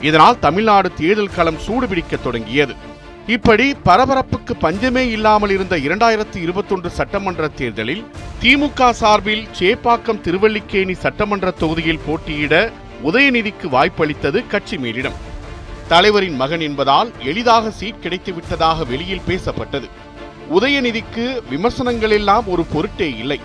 இதனால் 0.00 0.38
தமிழ்நாடு 0.38 0.88
தேர்தல் 0.94 1.34
களம் 1.36 1.60
சூடுபிடிக்க 1.66 2.22
தொடங்கியது. 2.22 2.74
இப்படி 3.26 3.66
பரபரப்புக்கு 3.84 4.54
பஞ்சமே 4.58 5.02
இல்லாமல் 5.10 5.50
இருந்த 5.50 5.76
இரண்டாயிரத்தி 5.76 6.38
இருபத்தொன்று 6.44 6.90
சட்டமன்ற 6.90 7.48
தேர்தலில் 7.48 8.04
திமுக 8.42 8.90
சார்பில் 8.90 9.44
சேப்பாக்கம் 9.58 10.20
திருவல்லிக்கேணி 10.20 10.94
சட்டமன்ற 10.94 11.50
தொகுதியில் 11.50 12.04
போட்டியிட 12.06 12.72
உதயநிதிக்கு 13.04 13.68
வாய்ப்பளித்தது 13.76 14.46
கட்சி 14.46 14.76
மேலிடம். 14.76 15.18
தலைவரின் 15.88 16.36
மகன் 16.36 16.60
என்பதால் 16.60 17.12
எளிதாக 17.24 17.70
சீட் 17.70 18.02
கிடைத்துவிட்டதாக 18.02 18.86
வெளியில் 18.86 19.26
பேசப்பட்டது. 19.28 19.88
உதயநிதிக்கு 20.50 21.26
விமர்சனங்கள் 21.50 22.10
எல்லாம் 22.10 22.48
ஒரு 22.48 22.64
பொருட்டே 22.64 23.10
இல்லை. 23.16 23.40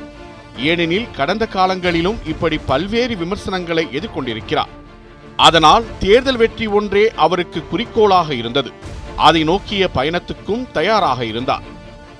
ஏனெனில் 0.57 1.11
கடந்த 1.11 1.45
காலங்களிலும் 1.45 2.19
இப்படி 2.25 2.57
பல்வேறு 2.57 3.17
விமர்சனங்களை 3.17 3.87
எதிர்கொண்டிருக்கிறார். 3.91 4.67
அதனால் 5.35 5.83
தேர்தல் 5.99 6.37
வெற்றி 6.37 6.67
ஒன்றே 6.67 7.11
அவருக்கு 7.15 7.67
குறிக்கோளாக 7.67 8.33
இருந்தது. 8.33 8.71
அதை 9.15 9.43
நோக்கிய 9.43 9.89
பயணத்துக்கும் 9.95 10.71
தயாராக 10.71 11.25
இருந்தார். 11.25 11.61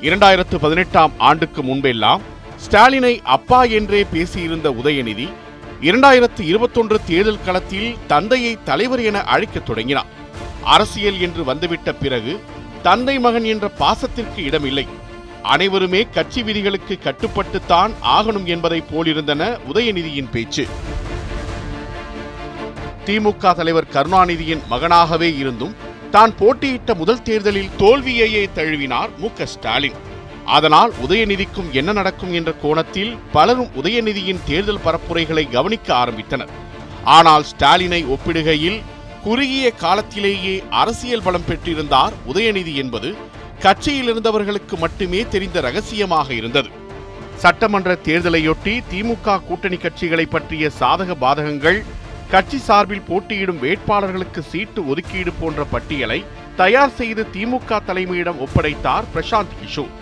இரண்டாயிரத்து 0.01 0.55
பதினெட்டாம் 0.61 1.11
ஆண்டுக்கு 1.17 1.63
முன்பெல்லாம் 1.63 2.21
ஸ்டாலினை 2.67 3.21
அப்பா 3.21 3.63
என்றே 3.63 4.05
பேசியிருந்த 4.13 4.71
உதயநிதி 4.83 5.29
இரண்டாயிரத்து 5.81 6.39
இருபத்தொன்று 6.39 7.03
தேர்தல் 7.03 7.43
களத்தில் 7.45 7.95
தந்தையை 8.07 8.57
தலைவர் 8.63 9.01
என 9.01 9.21
அழைக்கத் 9.23 9.65
தொடங்கினார். 9.65 10.05
அரசியல் 10.63 11.19
என்று 11.19 11.43
வந்துவிட்ட 11.43 11.93
பிறகு 11.93 12.39
தந்தை 12.81 13.19
மகன் 13.19 13.43
என்ற 13.43 13.71
பாசத்திற்கு 13.79 14.37
இடமில்லை. 14.37 14.87
அனைவருமே 15.43 16.01
கட்சி 16.03 16.43
விதிகளுக்கு 16.43 16.97
கட்டுப்பட்டுத்தான் 17.03 17.91
ஆகணும் 18.01 18.45
என்பதை 18.45 18.83
போலிருந்தன 18.91 19.57
உதயநிதியின் 19.73 20.29
பேச்சு. 20.31 20.67
திமுக 23.05 23.55
தலைவர் 23.55 23.89
கருணாநிதியின் 23.93 24.61
மகனாகவே 24.69 25.37
இருந்தும் 25.37 25.75
தான் 26.11 26.35
போட்டியிட்ட 26.35 26.93
முதல் 26.93 27.21
தேர்தலில் 27.21 27.69
தோல்வியையே 27.77 28.49
தழுவினார் 28.55 29.09
மு 29.17 29.29
ஸ்டாலின். 29.45 29.93
அதனால் 30.45 30.93
உதயநிதிக்கும் 31.07 31.71
என்ன 31.71 31.91
நடக்கும் 31.91 32.33
என்ற 32.33 32.51
கோணத்தில் 32.51 33.17
பலரும் 33.31 33.69
உதயநிதியின் 33.81 34.43
தேர்தல் 34.45 34.83
பரப்புரைகளை 34.85 35.49
கவனிக்க 35.49 35.95
ஆரம்பித்தனர். 35.95 36.49
ஆனால் 37.03 37.43
ஸ்டாலினை 37.43 38.05
ஒப்பிடுகையில் 38.15 38.81
குறுகிய 39.23 39.71
காலத்திலேயே 39.71 40.63
அரசியல் 40.69 41.21
பலம் 41.21 41.47
பெற்றிருந்தார் 41.47 42.13
உதயநிதி 42.33 42.73
என்பது 42.73 43.15
கட்சியில் 43.63 44.09
இருந்தவர்களுக்கு 44.11 44.75
மட்டுமே 44.77 45.19
தெரிந்த 45.33 45.57
ரகசியமாக 45.61 46.33
இருந்தது. 46.33 46.69
சட்டமன்ற 47.43 47.91
தேர்தலையொட்டி 48.07 48.73
திமுக 48.91 49.35
கூட்டணி 49.47 49.77
கட்சிகளை 49.83 50.25
பற்றிய 50.25 50.71
சாதக 50.79 51.15
பாதகங்கள் 51.23 51.79
கட்சி 52.31 52.57
சார்பில் 52.57 53.07
போட்டியிடும் 53.09 53.61
வேட்பாளர்களுக்கு 53.63 54.41
சீட்டு 54.51 54.81
ஒதுக்கீடு 54.91 55.31
போன்ற 55.39 55.63
பட்டியலை 55.63 56.19
தயார் 56.55 56.93
செய்து 56.99 57.23
திமுக 57.33 57.79
தலைமையிடம் 57.87 58.41
ஒப்படைத்தார் 58.45 59.09
பிரசாந்த் 59.15 59.57
கிஷோர். 59.61 59.93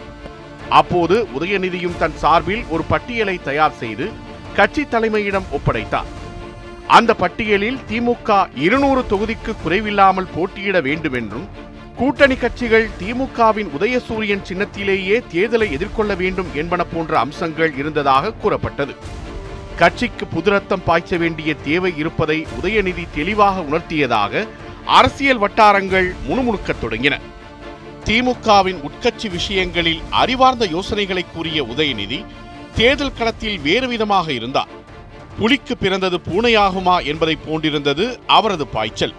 அப்போது 0.70 1.16
உதயநிதியும் 1.40 1.98
தன் 1.98 2.20
சார்பில் 2.24 2.64
ஒரு 2.70 2.84
பட்டியலை 2.84 3.40
தயார் 3.50 3.80
செய்து 3.84 4.08
கட்சி 4.56 4.84
தலைமையிடம் 4.84 5.50
ஒப்படைத்தார். 5.58 6.12
அந்த 6.88 7.12
பட்டியலில் 7.14 7.82
திமுக 7.90 8.48
இருநூறு 8.56 9.04
தொகுதிக்கு 9.10 9.54
குறைவில்லாமல் 9.66 10.34
போட்டியிட 10.36 10.80
வேண்டும் 10.88 11.14
என்றும் 11.14 11.50
கூட்டணி 11.96 12.36
கட்சிகள் 12.36 12.90
திமுகவின் 13.00 13.70
உதயசூரியன் 13.80 14.44
சின்னத்திலேயே 14.50 15.24
தேர்தலை 15.32 15.72
எதிர்கொள்ள 15.72 16.16
வேண்டும் 16.16 16.48
என்பன 16.54 16.84
போன்ற 16.84 17.20
அம்சங்கள் 17.20 17.78
இருந்ததாக 17.78 18.34
கூறப்பட்டது. 18.34 18.96
கட்சிக்கு 19.76 20.28
புதுரத்தம் 20.28 20.82
பாய்ச்ச 20.88 21.18
வேண்டிய 21.18 21.54
தேவை 21.54 21.94
இருப்பதை 21.98 22.48
உதயநிதி 22.62 23.08
தெளிவாக 23.16 23.62
உணர்த்தியதாக 23.62 24.48
அரசியல் 24.86 25.38
வட்டாரங்கள் 25.38 26.16
முணுமுணுக்கத் 26.28 26.84
தொடங்கின. 26.84 27.20
திமுகவின் 28.06 28.80
உட்கட்சி 28.82 29.30
விஷயங்களில் 29.30 30.02
அறிவார்ந்த 30.10 30.66
யோசனைகளை 30.66 31.26
கூறிய 31.34 31.64
உதயநிதி 31.64 32.26
தேர்தல் 32.76 33.14
களத்தில் 33.14 33.60
வேறு 33.60 33.88
விதமாக 33.88 34.32
இருந்தார். 34.32 34.68
புலிக்கு 35.40 35.78
பிறந்தது 35.78 36.20
பூனையாகுமா 36.32 37.06
என்பதை 37.06 37.38
போன்றிருந்தது 37.46 38.20
அவரது 38.28 38.68
பாய்ச்சல். 38.68 39.14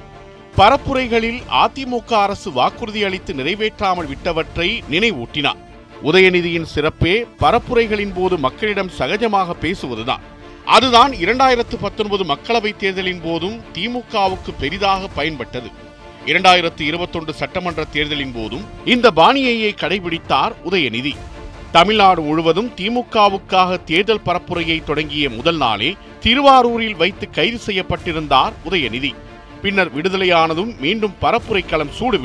பரப்புரைகளில் 0.56 1.42
அதிமுக 1.50 2.12
அரசு 2.12 2.52
வாக்குறுதி 2.52 3.04
அளித்து 3.04 3.32
நிறைவேற்றாமல் 3.34 4.06
விட்டவற்றை 4.06 4.82
நினைவூட்டினார். 4.90 5.60
உதயநிதியின் 6.04 6.62
சிறப்பே 6.62 7.26
பரப்புரைகளின் 7.40 8.12
போது 8.14 8.38
மக்களிடம் 8.38 8.90
சகஜமாக 8.98 9.54
பேசுவதுதான். 9.60 10.20
அதுதான் 10.64 11.12
இரண்டாயிரத்து 11.12 11.76
பத்தொன்பது 11.80 12.24
மக்களவைத் 12.24 12.76
தேர்தலின் 12.76 13.20
போதும் 13.24 13.60
திமுகவுக்கு 13.74 14.52
பெரிதாக 14.58 15.08
பயன்பட்டது. 15.16 15.72
இரண்டாயிரத்து 16.26 16.80
இருபத்தொன்று 16.80 17.32
சட்டமன்ற 17.32 17.84
தேர்தலின் 17.84 18.32
போதும் 18.32 18.64
இந்த 18.84 19.10
பாணியையே 19.16 19.74
கடைபிடித்தார் 19.80 20.52
உதயநிதி. 20.70 21.16
தமிழ்நாடு 21.72 22.22
முழுவதும் 22.22 22.72
திமுகவுக்காக 22.76 23.84
தேர்தல் 23.84 24.24
பரப்புரையை 24.24 24.84
தொடங்கிய 24.84 25.30
முதல் 25.30 25.56
நாளே 25.56 25.96
திருவாரூரில் 26.20 26.96
வைத்து 26.96 27.30
கைது 27.30 27.60
செய்யப்பட்டிருந்தார் 27.66 28.52
உதயநிதி. 28.70 29.14
பின்னர் 29.62 29.94
விடுதலையானதும் 29.96 30.78
மீண்டும் 30.78 31.14
பரப்புரை 31.20 31.62
களம் 31.66 31.90
சூடு 31.90 32.18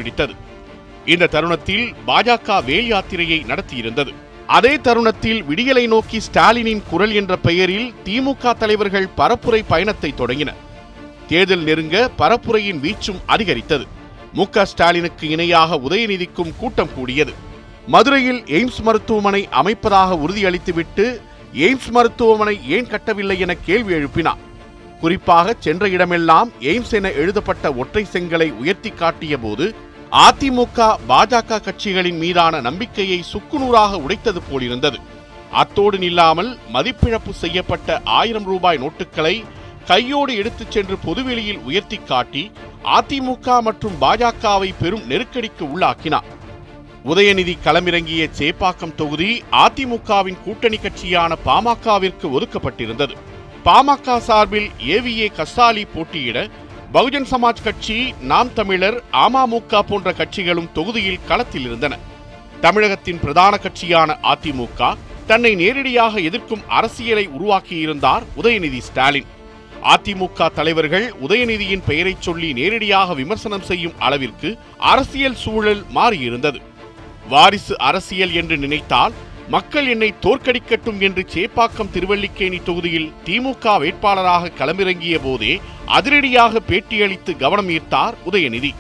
இந்த 1.06 1.28
தருணத்தில் 1.28 1.94
பாஜக 2.08 2.64
வேல் 2.64 2.90
யாத்திரையை 2.94 3.40
நடத்தியிருந்தது. 3.52 4.14
அதே 4.48 4.78
தருணத்தில் 4.78 5.44
விடியலை 5.44 5.88
நோக்கி 5.88 6.20
ஸ்டாலினின் 6.28 6.82
குரல் 6.90 7.14
என்ற 7.14 7.38
பெயரில் 7.38 7.94
திமுக 8.06 8.54
தலைவர்கள் 8.54 9.08
பரப்புரை 9.18 9.62
பயணத்தை 9.68 10.14
தொடங்கினர் 10.16 10.62
தேர்தல் 11.28 11.64
நெருங்க 11.64 12.10
பரப்புரையின் 12.18 12.80
வீச்சும் 12.80 13.22
அதிகரித்தது. 13.26 13.86
மு 14.34 14.46
க 14.50 14.66
ஸ்டாலினுக்கு 14.66 15.30
இணையாக 15.30 15.80
உதயநிதிக்கும் 15.90 16.54
கூட்டம் 16.58 16.94
கூடியது. 16.96 17.34
மதுரையில் 17.88 18.42
எய்ம்ஸ் 18.58 18.82
மருத்துவமனை 18.82 19.48
அமைப்பதாக 19.52 20.18
உறுதியளித்துவிட்டு 20.26 21.06
எய்ம்ஸ் 21.54 21.92
மருத்துவமனை 21.92 22.60
ஏன் 22.68 22.88
கட்டவில்லை 22.88 23.40
என 23.40 23.54
கேள்வி 23.54 23.94
எழுப்பினார். 23.94 24.42
குறிப்பாக 25.02 25.56
சென்ற 25.60 25.88
இடமெல்லாம் 25.88 26.50
எய்ம்ஸ் 26.60 26.94
என 27.00 27.12
எழுதப்பட்ட 27.12 27.74
ஒற்றை 27.74 28.08
செங்கலை 28.14 28.48
உயர்த்தி 28.54 28.90
காட்டிய 28.90 29.38
போது 29.38 29.66
அதிமுக 30.12 30.88
பாஜக 31.10 31.60
கட்சிகளின் 31.66 32.18
மீதான 32.18 32.62
நம்பிக்கையை 32.62 33.24
சுக்குநூறாக 33.34 34.00
உடைத்தது 34.06 34.42
போலிருந்தது. 34.42 35.00
அத்தோடு 35.52 35.98
நில்லாமல் 35.98 36.58
மதிப்பிழப்பு 36.74 37.30
செய்யப்பட்ட 37.30 38.02
ஆயிரம் 38.04 38.44
ரூபாய் 38.44 38.78
நோட்டுகளை 38.78 39.44
கையோடு 39.86 40.36
எடுத்துச் 40.36 40.72
சென்று 40.72 40.98
பொதுவெளியில் 40.98 41.60
உயர்த்தி 41.60 42.00
காட்டி 42.06 42.52
அதிமுக 42.98 43.62
மற்றும் 43.62 43.96
பாஜகவை 44.02 44.70
பெரும் 44.80 45.08
நெருக்கடிக்கு 45.10 45.64
உள்ளாக்கினார். 45.72 46.28
உதயநிதி 47.06 47.54
களமிறங்கிய 47.64 48.24
சேப்பாக்கம் 48.40 48.96
தொகுதி 48.96 49.44
அதிமுகவின் 49.52 50.44
கூட்டணி 50.46 50.78
கட்சியான 50.78 51.38
பாமகவிற்கு 51.46 52.28
ஒதுக்கப்பட்டிருந்தது. 52.38 53.16
பாமக 53.68 54.14
சார்பில் 54.26 54.68
ஏவிஏ 54.96 55.26
கஸ்தாலி 55.38 55.82
போட்டியிட 55.94 56.38
பகுஜன் 56.96 57.28
சமாஜ் 57.32 57.64
கட்சி 57.64 57.98
நாம் 58.32 58.52
தமிழர் 58.58 58.98
அமமுக 59.24 59.82
போன்ற 59.90 60.14
கட்சிகளும் 60.20 60.70
தொகுதியில் 60.78 61.26
களத்தில் 61.30 61.66
இருந்தன. 61.68 61.94
தமிழகத்தின் 62.62 63.20
பிரதான 63.24 63.54
கட்சியான 63.64 64.18
அதிமுக 64.34 64.92
தன்னை 65.32 65.52
நேரடியாக 65.64 66.22
எதிர்க்கும் 66.30 66.64
அரசியலை 66.78 67.26
உருவாக்கியிருந்தார் 67.38 68.24
உதயநிதி 68.42 68.82
ஸ்டாலின். 68.88 69.30
அதிமுக 69.96 70.50
தலைவர்கள் 70.60 71.08
உதயநிதியின் 71.26 71.86
பெயரை 71.90 72.16
சொல்லி 72.20 72.52
நேரடியாக 72.60 73.14
விமர்சனம் 73.22 73.68
செய்யும் 73.72 73.98
அளவிற்கு 74.00 74.52
அரசியல் 74.78 75.40
சூழல் 75.44 75.84
மாறியிருந்தது. 75.98 76.62
வாரிசு 77.34 77.76
அரசியல் 77.90 78.36
என்று 78.42 78.58
நினைத்தால் 78.58 79.16
மக்கள் 79.48 79.88
என்னை 79.88 80.14
தோற்கடிக்கட்டும் 80.22 81.00
என்று 81.00 81.26
சேப்பாக்கம் 81.34 81.92
திருவல்லிக்கேணி 81.92 82.62
தொகுதியில் 82.64 83.12
திமுக 83.26 83.80
வேட்பாளராக 83.80 84.52
களமிறங்கிய 84.60 85.20
போதே 85.24 85.62
அதிரடியாக 85.86 86.60
பேட்டியளித்து 86.68 87.38
கவனம் 87.38 87.70
ஈர்த்தார் 87.70 88.14
உதயநிதி. 88.32 88.72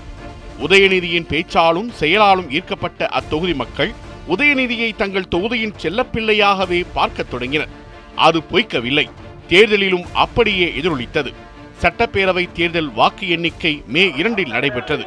உதயநிதியின் 0.62 1.28
பேச்சாலும் 1.28 1.92
செயலாலும் 1.92 2.52
ஈர்க்கப்பட்ட 2.52 3.08
அத்தொகுதி 3.08 3.56
மக்கள் 3.56 3.94
உதயநிதியை 4.30 4.96
தங்கள் 4.96 5.28
தொகுதியின் 5.28 5.74
செல்லப்பிள்ளையாகவே 5.82 6.86
பார்க்கத் 6.94 7.32
தொடங்கினர். 7.32 7.70
அது 8.16 8.44
பொய்க்கவில்லை. 8.52 9.10
தேர்தலிலும் 9.50 10.06
அப்படியே 10.14 10.74
எதிரொலித்தது. 10.82 11.34
சட்டப்பேரவை 11.82 12.52
தேர்தல் 12.52 12.94
வாக்கு 12.94 13.30
எண்ணிக்கை 13.30 13.84
மே 13.88 14.12
இரண்டில் 14.18 14.52
நடைபெற்றது. 14.52 15.06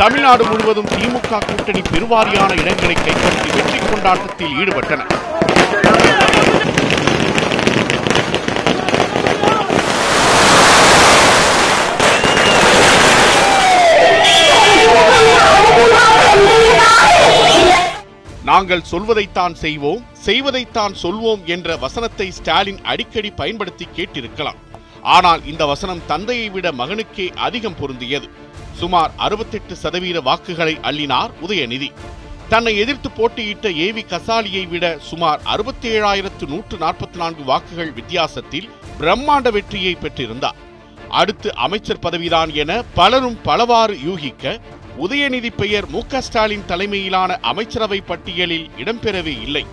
தமிழ்நாடு 0.00 0.44
முழுவதும் 0.48 0.88
திமுக 0.94 1.38
கூட்டணி 1.46 1.82
பெருவாரியான 1.92 2.50
இடங்களை 2.62 2.96
கைப்பற்றி 3.04 3.48
வெற்றி 3.54 3.78
கொண்டாட்டத்தில் 3.84 4.54
ஈடுபட்டனர். 4.60 5.12
நாங்கள் 18.50 18.82
சொல்வதைத்தான் 18.90 19.54
செய்வோம் 19.64 20.02
செய்வதைத்தான் 20.26 20.94
சொல்வோம் 21.02 21.42
என்ற 21.54 21.76
வசனத்தை 21.84 22.28
ஸ்டாலின் 22.38 22.80
அடிக்கடி 22.92 23.30
பயன்படுத்தி 23.40 23.86
கேட்டிருக்கலாம். 23.96 24.60
ஆனால் 25.14 25.42
இந்த 25.50 25.62
வசனம் 25.72 26.04
தந்தையை 26.10 26.48
விட 26.54 26.66
மகனுக்கே 26.80 27.26
அதிகம் 27.46 27.78
பொருந்தியது. 27.80 28.28
சுமார் 28.80 29.12
அறுபத்தெட்டு 29.16 29.74
சதவீத 29.76 30.20
வாக்குகளை 30.20 30.74
அள்ளினார் 30.82 31.30
உதயநிதி. 31.46 31.88
தன்னை 32.48 32.72
எதிர்த்து 32.78 33.10
போட்டியிட்ட 33.10 33.70
ஏவி 33.86 34.02
கசாலியை 34.02 34.68
விட 34.68 34.98
சுமார் 35.00 35.40
அறுபத்தி 35.44 35.88
ஏழாயிரத்து 35.88 36.44
நூற்று 36.48 36.76
நாற்பத்தி 36.78 37.16
நான்கு 37.16 37.44
வாக்குகள் 37.44 37.92
வித்தியாசத்தில் 37.92 38.68
பிரம்மாண்ட 39.00 39.50
வெற்றியை 39.50 39.96
பெற்றிருந்தார். 40.02 40.58
அடுத்து 41.08 41.54
அமைச்சர் 41.54 42.02
பதவிதான் 42.02 42.52
என 42.52 42.82
பலரும் 42.94 43.38
பலவாறு 43.42 43.96
யூகிக்க 44.02 44.60
உதயநிதி 44.98 45.50
பெயர் 45.56 45.88
மு 45.88 46.00
ஸ்டாலின் 46.18 46.66
தலைமையிலான 46.66 47.38
அமைச்சரவை 47.42 48.00
பட்டியலில் 48.00 48.70
இடம்பெறவே 48.76 49.34
இல்லை. 49.42 49.64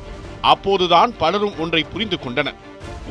அப்போதுதான் 0.41 1.12
பலரும் 1.17 1.60
ஒன்றை 1.60 1.83
புரிந்து 1.83 2.19
கொண்டனர். 2.19 2.60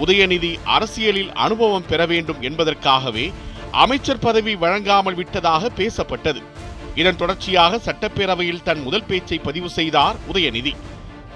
உதயநிதி 0.04 0.52
அரசியலில் 0.64 1.32
அனுபவம் 1.32 1.86
பெற 1.88 2.06
வேண்டும் 2.06 2.40
என்பதற்காகவே 2.40 3.32
அமைச்சர் 3.72 4.18
பதவி 4.18 4.54
வழங்காமல் 4.54 5.14
விட்டதாக 5.14 5.70
பேசப்பட்டது. 5.76 6.42
இதன் 6.94 7.16
தொடர்ச்சியாக 7.16 7.76
சட்டப்பேரவையில் 7.76 8.62
தன் 8.62 8.82
முதல் 8.82 9.04
பேச்சை 9.04 9.38
பதிவு 9.38 9.68
செய்தார் 9.70 10.16
உதயநிதி. 10.32 10.74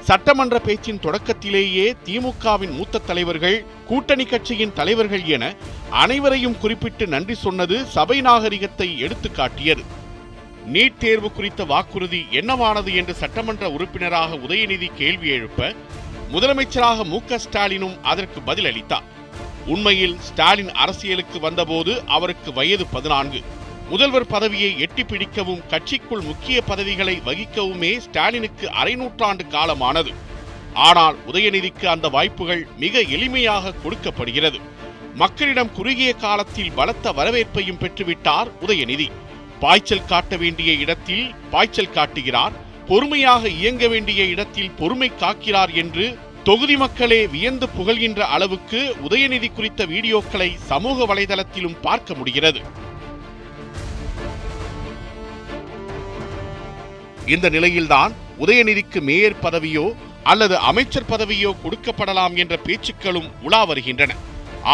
சட்டமன்ற 0.00 0.58
பேச்சின் 0.58 1.00
தொடக்கத்திலேயே 1.00 1.96
திமுகவின் 2.04 2.70
மூத்த 2.70 2.98
தலைவர்கள் 2.98 3.64
கூட்டணி 3.86 4.24
கட்சியின் 4.24 4.72
தலைவர்கள் 4.72 5.24
என 5.24 5.54
அனைவரையும் 5.90 6.58
குறிப்பிட்டு 6.58 7.06
நன்றி 7.06 7.34
சொன்னது 7.34 7.84
சபை 7.84 8.20
நாகரிகத்தை 8.20 9.02
எடுத்துக்காட்டியது. 9.02 9.84
நீட் 10.72 10.98
தேர்வு 10.98 11.32
குறித்த 11.32 11.64
வாக்குறுதி 11.64 12.24
என்னவானது 12.30 12.94
என்று 12.94 13.14
சட்டமன்ற 13.14 13.70
உறுப்பினராக 13.70 14.36
உதயநிதி 14.36 14.90
கேள்வி 14.94 15.28
எழுப்ப 15.28 15.72
முதலமைச்சராக 16.32 17.04
மு 17.04 17.20
க 17.24 17.38
ஸ்டாலினும் 17.38 18.00
அதற்கு 18.02 18.40
பதிலளித்தார். 18.46 19.14
உண்மையில் 19.66 20.16
ஸ்டாலின் 20.20 20.72
அரசியலுக்கு 20.72 21.40
வந்தபோது 21.40 21.92
அவருக்கு 22.06 22.52
வயது 22.52 22.86
பதினான்கு. 22.86 23.40
முதல்வர் 23.90 24.26
பதவியை 24.26 24.70
எட்டி 24.78 25.04
பிடிக்கவும் 25.04 25.62
கட்சிக்குள் 25.70 26.22
முக்கிய 26.22 26.62
பதவிகளை 26.62 27.14
வகிக்கவுமே 27.26 27.98
ஸ்டாலினுக்கு 27.98 28.70
அரை 28.70 28.94
நூற்றாண்டு 28.94 29.44
காலமானது. 29.46 30.12
ஆனால் 30.72 31.16
உதயநிதிக்கு 31.26 31.86
அந்த 31.86 32.08
வாய்ப்புகள் 32.08 32.66
மிக 32.76 33.00
எளிமையாக 33.00 33.74
கொடுக்கப்படுகிறது. 33.82 34.58
மக்களிடம் 35.14 35.72
குறுகிய 35.72 36.12
காலத்தில் 36.12 36.72
பலத்த 36.72 37.12
வரவேற்பையும் 37.12 37.80
பெற்றுவிட்டார் 37.82 38.50
உதயநிதி. 38.60 39.08
பாய்ச்சல் 39.60 40.06
காட்ட 40.06 40.36
வேண்டிய 40.36 40.72
இடத்தில் 40.72 41.34
பாய்ச்சல் 41.50 41.92
காட்டுகிறார் 41.92 42.56
பொறுமையாக 42.88 43.48
இயங்க 43.48 43.88
வேண்டிய 43.88 44.24
இடத்தில் 44.24 44.70
பொறுமை 44.70 45.12
காக்கிறார் 45.20 45.72
என்று 45.74 46.04
தொகுதி 46.46 46.74
மக்களே 46.80 47.18
வியந்து 47.32 47.66
புகழ்கின்ற 47.76 48.20
அளவுக்கு 48.34 48.80
உதயநிதி 49.06 49.48
குறித்த 49.52 49.84
வீடியோக்களை 49.92 50.46
சமூக 50.68 51.06
வலைதளத்திலும் 51.10 51.78
பார்க்க 51.86 52.14
முடிகிறது. 52.18 52.60
இந்த 57.34 57.48
நிலையில்தான் 57.54 58.12
உதயநிதிக்கு 58.44 59.00
மேயர் 59.08 59.40
பதவியோ 59.46 59.86
அல்லது 60.32 60.56
அமைச்சர் 60.70 61.08
பதவியோ 61.12 61.50
கொடுக்கப்படலாம் 61.62 62.36
என்ற 62.42 62.56
பேச்சுக்களும் 62.66 63.28
உலா 63.46 63.62
வருகின்றன. 63.70 64.14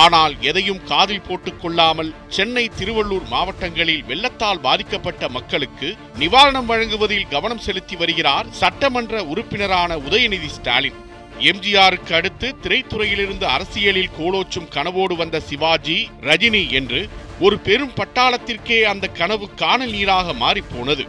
ஆனால் 0.03 0.35
எதையும் 0.51 0.83
காதில் 0.91 1.25
போட்டுக் 1.29 1.61
கொள்ளாமல் 1.63 2.11
சென்னை 2.37 2.65
திருவள்ளூர் 2.81 3.27
மாவட்டங்களில் 3.35 4.05
வெள்ளத்தால் 4.11 4.63
பாதிக்கப்பட்ட 4.67 5.31
மக்களுக்கு 5.37 5.91
நிவாரணம் 6.25 6.69
வழங்குவதில் 6.73 7.31
கவனம் 7.35 7.65
செலுத்தி 7.69 7.97
வருகிறார் 8.03 8.53
சட்டமன்ற 8.61 9.25
உறுப்பினரான 9.33 9.99
உதயநிதி 10.09 10.51
ஸ்டாலின். 10.59 11.01
எம்ஜிஆருக்கு 11.49 12.13
அடுத்து 12.13 12.49
திரைத்துறையிலிருந்து 12.63 13.45
அரசியலில் 13.45 14.15
கோலோச்சும் 14.19 14.69
கனவோடு 14.71 15.15
வந்த 15.17 15.41
சிவாஜி 15.41 15.97
ரஜினி 16.21 16.71
என்று 16.71 17.09
ஒரு 17.41 17.59
பெரும் 17.59 17.95
பட்டாளத்திற்கே 17.97 18.79
அந்த 18.83 19.07
கனவு 19.07 19.47
காணல் 19.55 19.91
நீராக 19.91 20.33
மாறிப்போனது. 20.33 21.05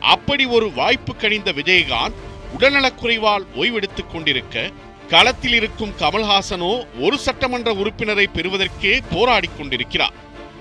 அப்படி 0.00 0.44
ஒரு 0.56 0.72
வாய்ப்பு 0.72 1.16
கணிந்த 1.16 1.52
விஜயகாந்த் 1.52 2.20
உடல்நலக்குறைவால் 2.58 3.46
ஓய்வெடுத்துக் 3.56 4.12
கொண்டிருக்க 4.12 4.70
களத்தில் 5.08 5.52
இருக்கும் 5.52 5.94
கமல்ஹாசனோ 5.98 6.72
ஒரு 6.98 7.18
சட்டமன்ற 7.18 7.72
உறுப்பினரை 7.74 8.26
பெறுவதற்கே 8.34 8.94
போராடிக் 9.14 9.56
கொண்டிருக்கிறார். 9.58 10.16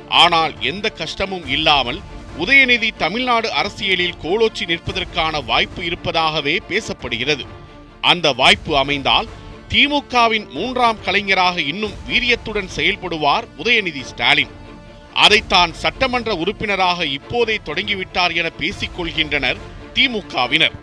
ஆனால் 0.09 0.53
எந்த 0.61 0.89
கஷ்டமும் 0.89 1.47
இல்லாமல் 1.47 1.99
உதயநிதி 2.39 2.89
தமிழ்நாடு 2.97 3.51
அரசியலில் 3.51 4.19
கோலோச்சி 4.23 4.65
நிற்பதற்கான 4.65 5.45
வாய்ப்பு 5.45 5.85
இருப்பதாகவே 5.85 6.61
பேசப்படுகிறது. 6.69 7.45
அந்த 8.11 8.27
வாய்ப்பு 8.39 8.73
அமைந்தால் 8.77 9.27
திமுகவின் 9.71 10.47
மூன்றாம் 10.49 11.01
கலைஞராக 11.05 11.55
இன்னும் 11.71 11.95
வீரியத்துடன் 12.09 12.73
செயல்படுவார் 12.75 13.45
உதயநிதி 13.57 14.03
ஸ்டாலின். 14.11 14.53
அதைத்தான் 15.25 15.71
சட்டமன்ற 15.73 16.31
உறுப்பினராக 16.35 17.05
இப்போதே 17.17 17.55
தொடங்கிவிட்டார் 17.65 18.35
என 18.35 18.49
பேசிக் 18.49 18.95
கொள்கின்றனர் 18.97 19.59
திமுகவினர். 19.93 20.75